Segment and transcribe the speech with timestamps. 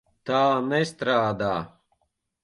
[0.27, 0.37] Tā
[0.69, 1.51] nestrādā.